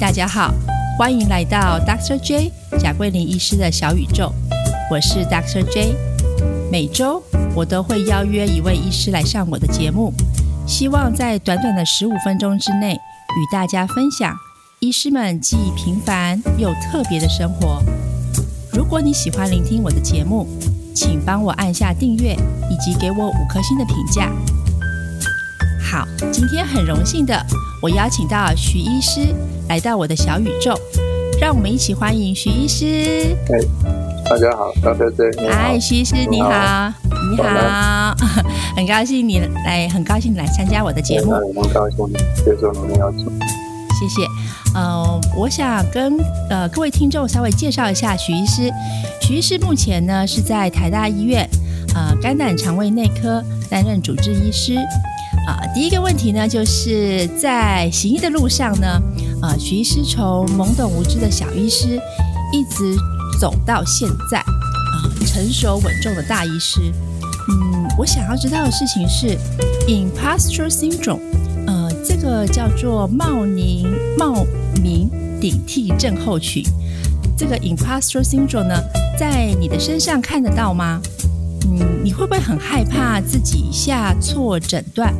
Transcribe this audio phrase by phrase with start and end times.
[0.00, 0.50] 大家好，
[0.98, 2.18] 欢迎来到 Dr.
[2.18, 4.32] J 贾桂林医师的小宇宙，
[4.90, 5.62] 我是 Dr.
[5.62, 5.94] J。
[6.72, 7.22] 每周
[7.54, 10.10] 我都会邀约一位医师来上我的节目，
[10.66, 14.34] 希望在短短的十五分钟之内与大家分享
[14.78, 17.82] 医师们既平凡又特别的生活。
[18.72, 20.48] 如果你喜欢聆听我的节目，
[20.94, 22.34] 请帮我按下订阅
[22.70, 24.32] 以及给我五颗星的评价。
[25.90, 27.34] 好，今天很荣幸的，
[27.82, 29.34] 我邀请到徐医师
[29.68, 30.72] 来到我的小宇宙，
[31.40, 33.34] 让我们一起欢迎徐医师。
[33.50, 33.58] 哎，
[34.24, 36.48] 大家好，大家好，嗨，徐医师你好，
[37.32, 38.14] 你好，
[38.76, 41.32] 很高兴你来，很高兴来参加我的节目。
[41.32, 43.24] 很高兴接受你的邀请，
[43.98, 44.24] 谢谢。
[44.76, 46.16] 呃，我想跟
[46.50, 48.70] 呃各位听众稍微介绍一下徐医师。
[49.20, 51.44] 徐医师目前呢是在台大医院
[51.96, 54.76] 呃肝胆肠胃内科担任主治医师。
[55.46, 58.86] 啊，第一个问题呢，就是在行医的路上呢，
[59.40, 62.00] 啊，徐医师从懵懂无知的小医师，
[62.52, 62.96] 一直
[63.40, 64.46] 走到现在，啊，
[65.26, 66.80] 成熟稳重的大医师。
[67.48, 69.36] 嗯，我想要知道的事情是
[69.88, 71.20] ，imposter syndrome，
[71.66, 73.88] 呃，这个叫做冒名
[74.18, 74.46] 冒
[74.82, 75.10] 名
[75.40, 76.62] 顶替症候群。
[77.36, 78.78] 这个 imposter syndrome 呢，
[79.18, 81.00] 在你的身上看得到吗？
[81.70, 85.14] 嗯，你会不会很害怕自己下错诊断？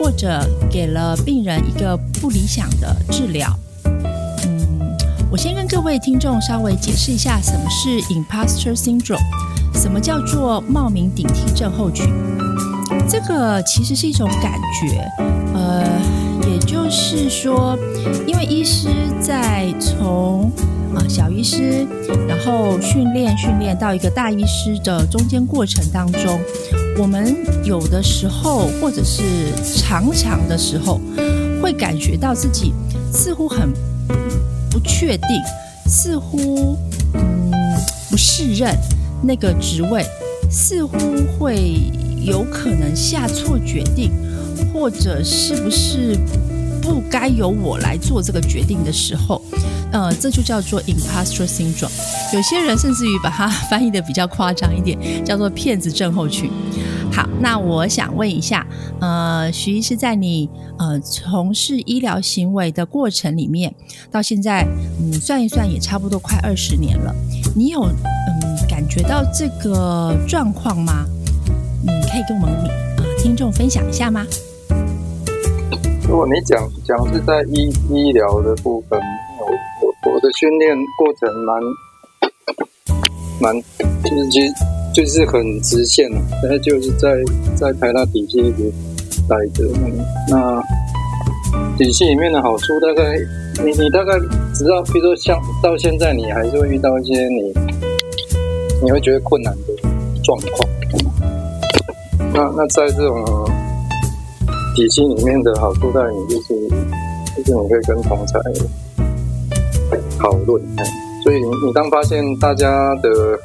[0.00, 3.48] 或者给了病人一个不理想的治疗。
[3.84, 4.96] 嗯，
[5.30, 9.20] 我先跟各位听众稍微解释一下什么是 imposter syndrome，
[9.74, 12.12] 什么叫做冒名顶替症候群。
[13.08, 15.06] 这个其实是一种感觉，
[15.54, 15.84] 呃，
[16.66, 17.78] 就是说，
[18.26, 18.88] 因为医师
[19.20, 20.50] 在从
[20.94, 21.86] 啊小医师，
[22.26, 26.40] 然后训练训练到一个大医师的中间过程当中。
[26.96, 29.22] 我们有的时候，或者是
[29.76, 31.00] 常常的时候，
[31.60, 32.72] 会感觉到自己
[33.12, 33.72] 似乎很
[34.70, 35.28] 不确定，
[35.86, 36.76] 似乎
[37.14, 37.52] 嗯
[38.10, 38.76] 不适任
[39.22, 40.06] 那个职位，
[40.48, 40.96] 似乎
[41.36, 41.90] 会
[42.22, 44.12] 有可能下错决定，
[44.72, 46.16] 或者是不是
[46.84, 49.40] 不该由我来做这个决定的时候，
[49.90, 51.90] 呃，这就叫做 imposter syndrome。
[52.34, 56.50] 有些人甚至于把它翻译的比较夸张一点，叫做骗子症候群。
[57.10, 58.66] 好，那我想问一下，
[59.00, 63.74] 呃，徐医师，在你呃从事医疗行为的过程里面，
[64.10, 64.66] 到现在，
[65.00, 67.14] 嗯，算一算也差不多快二十年了，
[67.56, 67.94] 你有嗯
[68.68, 71.06] 感觉到这个状况吗？
[71.82, 72.52] 你可以跟我们
[72.98, 74.26] 呃听众分享一下吗？
[76.14, 78.96] 如果你讲讲是在医医疗的部分，
[79.40, 79.46] 我
[79.82, 81.60] 我我的训练过程蛮
[83.40, 83.62] 蛮
[84.04, 84.52] 就是其实。
[84.94, 87.16] 就是很直线了，但是就是在
[87.56, 88.72] 在台大体系一直
[89.28, 89.64] 待着。
[90.30, 90.62] 那
[91.76, 93.18] 体系里面的好处，大概
[93.64, 94.16] 你你大概
[94.54, 97.52] 知道，比如说像到现在，你还是会遇到一些你
[98.84, 99.74] 你会觉得困难的
[100.22, 100.70] 状况。
[102.32, 103.43] 那那在这种
[104.74, 106.68] 体系里面的好处在于，就是
[107.36, 108.38] 就是你可以跟同才
[110.18, 110.62] 讨论。
[111.22, 113.38] 所以你当发现大家的。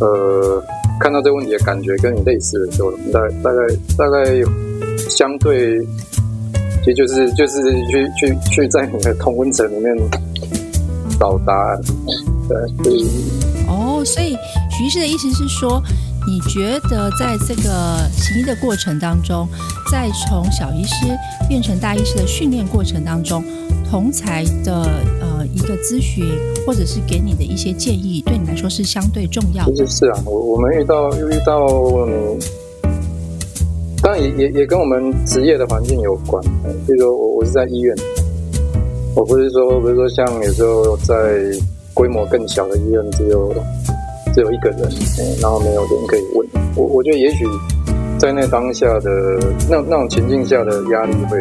[0.00, 0.60] 呃，
[0.98, 3.64] 看到这个问题的感觉跟你类似的时候，大大概
[3.96, 4.42] 大概
[5.08, 5.78] 相对，
[6.82, 9.96] 其实就是就是去去去在你的同温层里面
[11.18, 11.80] 找答案，
[12.48, 13.08] 对，所以
[13.68, 14.36] 哦，所以
[14.68, 15.80] 徐医师的意思是说，
[16.26, 19.48] 你觉得在这个行医的过程当中，
[19.90, 21.06] 在从小医师
[21.48, 23.42] 变成大医师的训练过程当中。
[23.90, 24.82] 同才的
[25.20, 26.24] 呃一个咨询，
[26.66, 29.64] 或者是给你的一些建议，对你来说是相对重要。
[29.66, 31.64] 其实是啊，我我们遇到又遇到
[32.08, 32.44] 你，
[34.02, 36.42] 当然也也也跟我们职业的环境有关。
[36.86, 37.94] 比如说我我是在医院，
[39.14, 41.14] 我不是说比如说像有时候在
[41.92, 43.54] 规模更小的医院，只有
[44.34, 44.80] 只有一个人，
[45.40, 46.46] 然后没有人可以问。
[46.74, 47.44] 我我觉得也许
[48.18, 49.10] 在那当下的
[49.70, 51.38] 那那种情境下的压力会。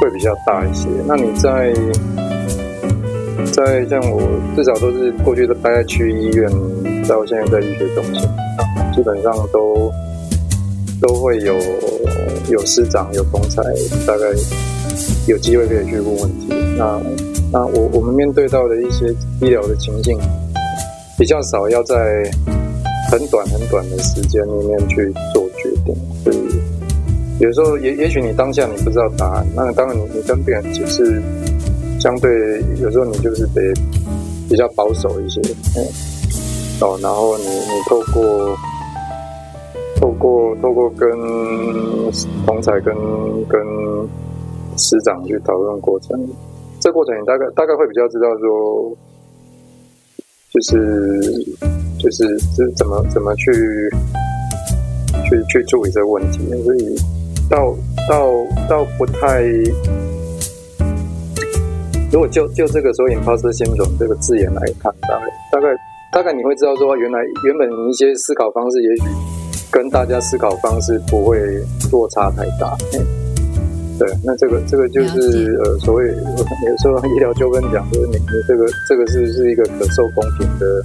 [0.00, 0.88] 会比较大一些。
[1.06, 1.72] 那你在
[3.52, 4.20] 在像我
[4.56, 6.50] 至少都是过去都待在区医院，
[7.08, 8.28] 到现在在医学中心，
[8.92, 9.90] 基本上都
[11.00, 11.54] 都会有
[12.50, 13.62] 有师长有同才，
[14.04, 14.26] 大概
[15.28, 16.48] 有机会可以去问问题。
[16.76, 17.00] 那
[17.52, 19.06] 那我我们面对到的一些
[19.40, 20.18] 医疗的情境，
[21.18, 22.22] 比较少要在
[23.10, 26.38] 很短很短的时间里面去做决定，所以。
[27.40, 31.20] 有时候，也也许你当下你不知道答案，那当然你你跟别人解释，
[31.98, 33.60] 相对有时候你就是得
[34.48, 35.40] 比较保守一些，
[35.76, 35.82] 嗯，
[36.80, 38.56] 哦，然后你你透过
[39.96, 41.10] 透过透过跟
[42.46, 42.94] 同才跟
[43.48, 43.60] 跟
[44.76, 46.16] 师长去讨论过程。
[46.78, 48.96] 这过程你大概大概会比较知道说，
[50.54, 51.28] 就是
[51.98, 53.50] 就是是怎么怎么去
[55.24, 56.96] 去去处理这个问题，所以
[57.50, 57.74] 到
[58.08, 58.30] 到
[58.68, 59.42] 到不太，
[62.12, 65.74] 如果就就这个 “soy postion” 这个字眼来看，大概大概
[66.12, 69.02] 大概你会知道说，原来原本一些思考方式，也许
[69.72, 71.36] 跟大家思考方式不会
[71.90, 72.76] 落差太大。
[73.98, 80.84] 对，那这个这个就是呃，所谓 有时候医疗纠纷讲，就是你你这个这个是不是一个可受公平的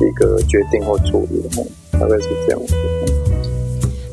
[0.00, 1.42] 一个决定或处理？
[1.92, 2.74] 大概是这样子。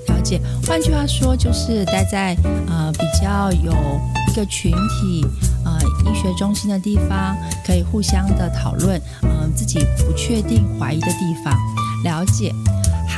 [0.08, 2.36] 了解，换句话说，就是待在
[2.68, 5.26] 呃比较有一个群体
[5.64, 7.36] 呃医学中心的地方，
[7.66, 11.54] 可以互相的讨论，嗯，自己不确定怀疑的地方，
[12.04, 12.52] 了解。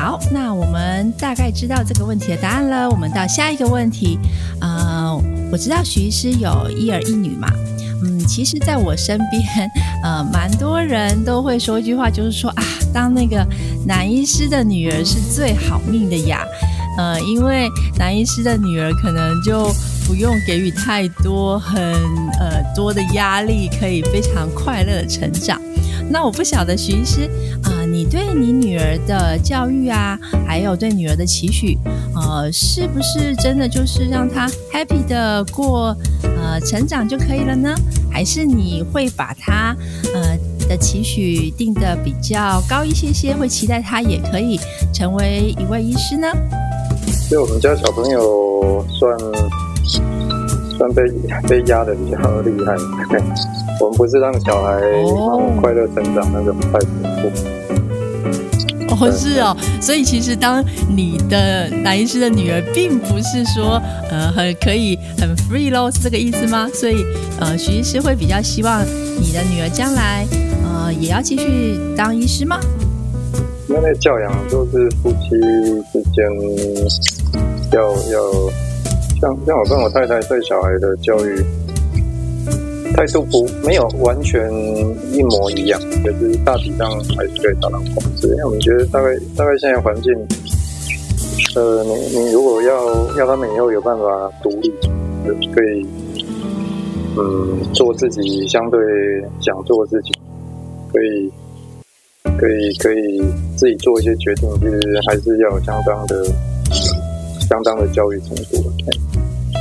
[0.01, 2.89] 好，那我们大概知道这个问题的答案了。
[2.89, 4.18] 我们到下一个问题，
[4.59, 5.15] 呃，
[5.51, 7.48] 我知道徐医师有一儿一女嘛，
[8.03, 9.44] 嗯，其实在我身边，
[10.03, 13.45] 呃，蛮多人都会说一句话，就是说啊，当那个
[13.86, 16.44] 男医师的女儿是最好命的呀，
[16.98, 19.71] 呃，因为男医师的女儿可能就
[20.07, 21.80] 不用给予太多很
[22.39, 25.62] 呃多的压力，可以非常快乐的成长。
[26.12, 27.22] 那我不晓得徐医师
[27.63, 31.78] 啊，你对你女儿的教育啊，还有对女儿的期许，
[32.13, 37.74] 呃，是不是真的就是让她 happy 的过呃成长就可以了呢？
[38.12, 39.74] 还是你会把她
[40.13, 40.38] 呃
[40.68, 44.60] 的期许定的比较高一些些，会期待她也可以
[44.94, 46.28] 成为一位医师呢？
[47.30, 49.18] 所以我们家小朋友算
[50.78, 51.04] 算被
[51.48, 52.75] 被压的比较厉害。
[53.81, 54.80] 我们不是让小孩
[55.60, 56.88] 快乐成长那种快乐。
[58.89, 63.81] 哦，是哦，所以其实当你的男医师的女儿，并不是说
[64.12, 66.69] 呃很可以很 free 咯，是这个意思吗？
[66.72, 67.04] 所以
[67.39, 68.86] 呃，徐医师会比较希望
[69.19, 70.27] 你的女儿将来
[70.63, 72.60] 呃也要继续当医师吗？
[73.68, 75.30] 因为教养就是夫妻
[75.92, 76.24] 之间
[77.72, 77.81] 要
[78.12, 78.22] 要
[79.19, 81.44] 像像我跟我太太对小孩的教育。
[82.94, 84.52] 态度不没有完全
[85.12, 88.28] 一模一样，就是大体上还是可以达到控制。
[88.28, 90.14] 因为我们觉得大概大概现在环境，
[91.56, 94.72] 呃，你你如果要要他们以后有办法独立，
[95.26, 95.86] 就可以
[97.18, 98.80] 嗯做自己相对
[99.40, 100.14] 想做的事情，
[100.92, 101.32] 可以
[102.38, 103.24] 可以可以
[103.56, 106.26] 自己做一些决定，其实还是要有相当的
[107.40, 108.70] 相当的教育程度。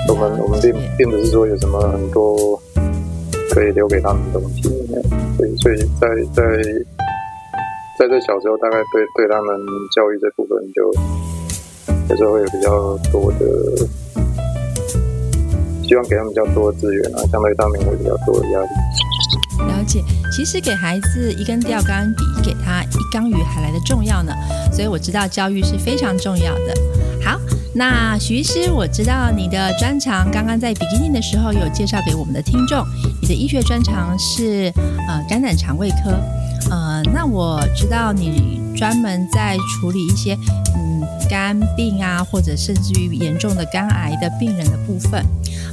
[0.08, 2.59] 我们我们并并不是说有什么很多。
[3.50, 6.42] 可以留给他们东西，所以所以在在
[7.98, 9.56] 在这小时候，大概对对他们
[9.94, 10.82] 教育这部分，就
[12.08, 13.44] 有时候会有比较多的
[15.82, 18.68] 希望给他们比较多的资源啊，相对他们会比较多的压力。
[19.68, 20.02] 了解，
[20.32, 24.32] 其实给孩子一根钓竿，比给他一缸鱼还来的重要呢。
[24.72, 26.74] 所以我知道教育是非常重要的。
[27.72, 32.84] 那徐医师，我知道你的专长刚刚在 beginning 的时候有介绍给我们的听众，
[33.22, 34.72] 你的医学专长是
[35.06, 36.10] 呃肝胆肠胃科，
[36.70, 40.34] 呃，那我知道你专门在处理一些
[40.74, 45.24] 嗯肝病啊，或者甚至于严重的肝癌的病人的部分，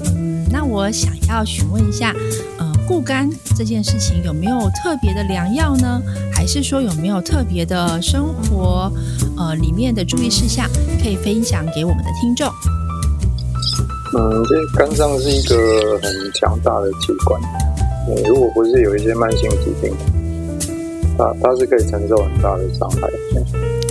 [0.05, 2.13] 嗯，那我想要询问一下，
[2.87, 6.01] 固肝这件事情有没有特别的良药呢？
[6.31, 8.89] 还是说有没有特别的生活？
[9.35, 10.67] 呃，里面的注意事项
[11.03, 12.47] 可以分享给我们的听众。
[14.17, 17.41] 嗯，这肝脏是一个很强大的器官。
[18.07, 19.93] 嗯，如果不是有一些慢性疾病，
[21.17, 23.07] 它它是可以承受很大的伤害。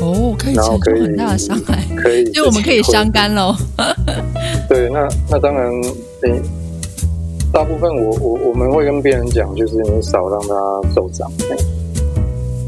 [0.01, 3.55] 哦，可以承受很大的伤害，可以，就我们可以伤肝喽。
[4.69, 6.41] 对，那那当然，你
[7.57, 10.55] 大部分我我我们会跟病人讲，就是你少让他
[10.95, 11.27] 受伤。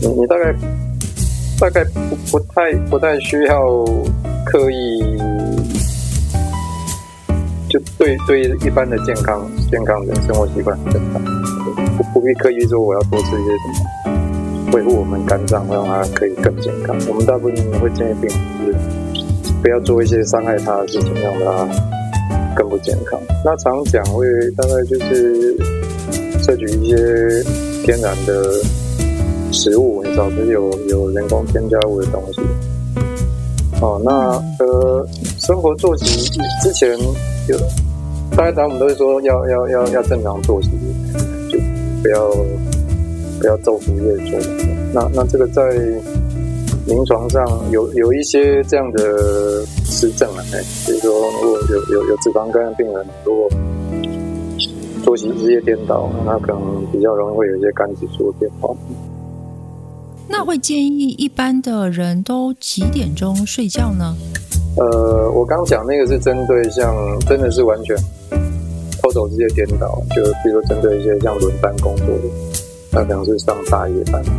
[0.00, 0.54] 你你大概。
[1.60, 3.84] 大概不不太不太需要
[4.46, 5.18] 刻意，
[7.68, 11.02] 就对对一般的健康健康的生活习惯很正，
[11.96, 16.96] 不不必刻意说我要多吃一些什么，维护我们肝脏，让它可以更健康。
[17.08, 18.78] 我们大部分会建议病人
[19.44, 21.66] 是不要做一些伤害他的事情，让他
[22.58, 23.18] 更不健康。
[23.44, 25.56] 那常讲会大概就是
[26.42, 26.96] 摄取一些
[27.84, 28.60] 天然的。
[29.50, 32.42] 食物，你少吃有有人工添加物的东西。
[33.80, 34.12] 哦，那
[34.62, 36.28] 呃，生活作息
[36.62, 36.90] 之前
[37.48, 37.56] 有，
[38.36, 40.68] 大家我们都会说要要要要正常作息，
[41.50, 41.58] 就
[42.02, 42.28] 不要
[43.40, 44.36] 不要昼伏夜出。
[44.92, 45.62] 那那这个在
[46.86, 49.64] 临床上有有一些这样的
[49.98, 51.10] 实证啊，哎，比如说
[51.42, 53.50] 如果有有有脂肪肝的病人，如果
[55.02, 58.72] 作息日夜颠倒，那可能比较容易会有一些肝指数的变化。
[60.28, 64.14] 那会建议一般的人都几点钟睡觉呢？
[64.76, 66.94] 呃，我刚讲那个是针对像
[67.26, 67.96] 真的是完全
[69.02, 72.24] 偷走日夜颠倒，就比如说针对一些像轮班工作的，
[72.92, 74.30] 那可能是上大夜班的。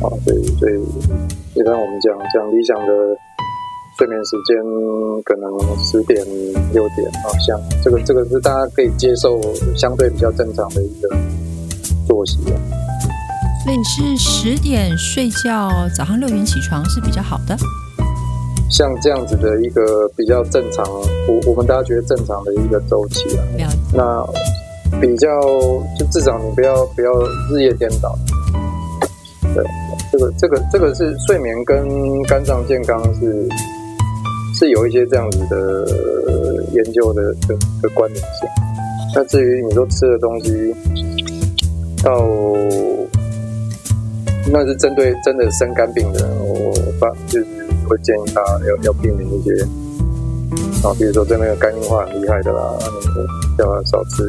[0.00, 0.74] 啊，所以所以
[1.54, 2.86] 一般我们讲讲理想的
[3.98, 4.56] 睡眠时间，
[5.24, 5.50] 可能
[5.82, 6.24] 十点
[6.72, 9.40] 六点好，像这个这个是大家可以接受
[9.74, 11.08] 相对比较正常的一个
[12.06, 12.38] 作息。
[13.64, 17.56] 所以是十点睡觉，早上六点起床是比较好的。
[18.70, 20.86] 像这样子的一个比较正常，
[21.26, 23.68] 我我们大家觉得正常的一个周期啊。
[23.92, 24.24] 那
[25.00, 25.28] 比较
[25.98, 27.10] 就至少你不要不要
[27.50, 28.16] 日夜颠倒。
[29.42, 29.64] 对，
[30.12, 33.48] 这个这个这个是睡眠跟肝脏健康是
[34.58, 35.86] 是有一些这样子的
[36.72, 38.48] 研究的的的关联性。
[39.14, 40.74] 那至于你说吃的东西
[42.02, 42.26] 到。
[44.50, 47.46] 那是针对真的生肝病的人，我发就是
[47.86, 49.52] 会建议他要要避免一些
[50.82, 52.78] 啊，比如说对那个肝硬化很厉害的啦，
[53.58, 54.26] 叫他少吃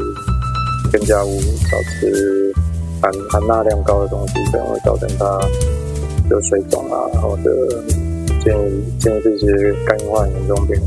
[0.92, 2.54] 添加物，少吃
[3.02, 5.40] 含含钠量高的东西，可能会造成他
[6.30, 7.82] 有水肿啊，或者
[8.44, 10.82] 建议建议这些肝硬化严重病人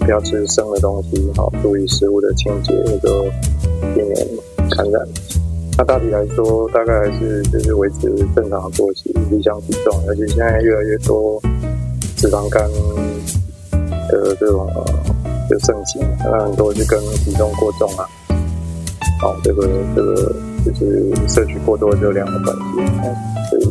[0.00, 3.24] 不要吃生的东西，好注意食物的清洁，那个
[3.94, 4.14] 避免
[4.70, 5.06] 感染。
[5.78, 11.40] 那大体来说，大概还是就是维持正常的作息、理想体重，而且现在越来越多
[12.16, 12.62] 脂肪肝
[14.08, 14.68] 的这种
[15.48, 18.04] 就盛行，那很多是跟体重过重啊，
[19.22, 20.34] 哦，这个这个
[20.64, 22.62] 就是摄取过多热量的关系，
[23.48, 23.68] 所以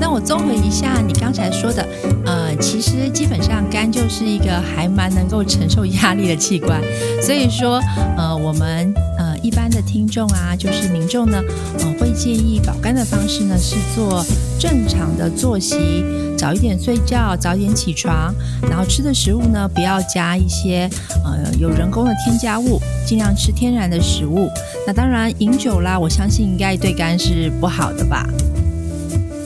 [0.00, 1.86] 那我综合一下你刚才说的，
[2.24, 6.80] 呃，其实基本上肝就是一个还蛮能够承受压力的器官，
[7.22, 7.80] 所以说，
[8.16, 9.36] 呃，我们呃。
[9.42, 11.40] 一般的听众啊，就是民众呢，
[11.78, 14.24] 呃，会建议保肝的方式呢是做
[14.58, 16.04] 正常的作息，
[16.36, 18.34] 早一点睡觉，早点起床，
[18.68, 20.90] 然后吃的食物呢不要加一些
[21.24, 24.50] 呃有人工的添加物，尽量吃天然的食物。
[24.84, 28.26] 那当然饮酒啦，我相信应该对肝是不好的吧？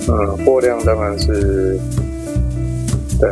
[0.09, 1.79] 嗯，过量当然是
[3.21, 3.31] 对，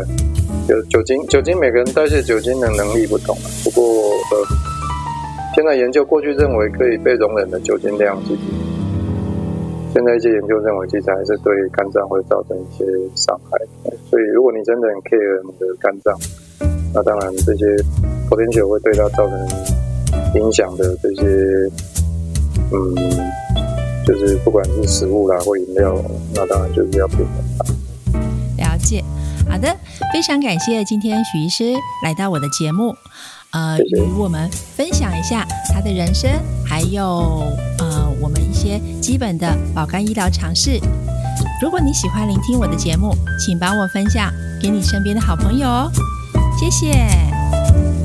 [0.66, 4.46] 酒酒精酒精每个人代谢酒精的能力不同，不过呃。
[5.54, 8.40] 现在研究过去认为可以被容忍的酒精量，其实
[9.92, 12.84] 现在一些研究认为，其实还是对肝脏会造成一些
[13.16, 13.58] 伤害。
[14.08, 16.14] 所以，如果你真的很 care 你的肝脏，
[16.94, 17.64] 那当然这些
[18.30, 19.36] potential 会对它造成
[20.36, 21.24] 影响的这些，
[22.70, 22.94] 嗯，
[24.08, 25.94] 就是不管是食物啦或饮料，
[26.34, 27.64] 那当然就是要避免它。
[28.56, 29.04] 了解，
[29.50, 29.68] 好的，
[30.10, 32.94] 非常感谢今天许医师来到我的节目。
[33.50, 36.30] 呃，与我们分享一下他的人生，
[36.64, 37.44] 还有
[37.78, 40.80] 呃，我们一些基本的保肝医疗常识。
[41.60, 45.90] 如果你喜欢聆听我的节目，请帮我分享给你身边的好朋友哦，
[46.58, 47.97] 谢谢。